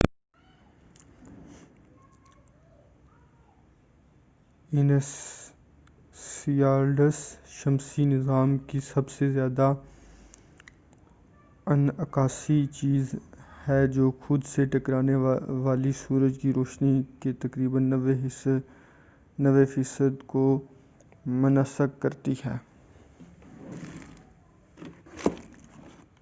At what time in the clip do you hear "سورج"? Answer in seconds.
15.91-16.37